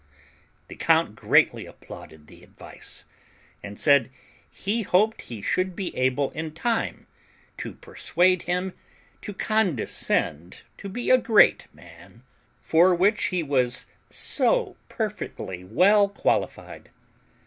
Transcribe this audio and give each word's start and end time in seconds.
The 0.67 0.73
count 0.75 1.15
greatly 1.15 1.67
applauded 1.67 2.25
the 2.25 2.41
advice, 2.41 3.05
and 3.61 3.77
said 3.79 4.09
he 4.49 4.81
hoped 4.81 5.21
he 5.21 5.43
should 5.43 5.75
be 5.75 5.95
able 5.95 6.31
in 6.31 6.53
time 6.55 7.05
to 7.57 7.73
persuade 7.75 8.41
him 8.49 8.73
to 9.21 9.31
condescend 9.31 10.63
to 10.79 10.89
be 10.89 11.11
a 11.11 11.19
great 11.19 11.67
man, 11.71 12.23
for 12.63 12.95
which 12.95 13.25
he 13.25 13.43
was 13.43 13.85
so 14.09 14.75
perfectly 14.89 15.63
well 15.63 16.09
qualified. 16.09 16.89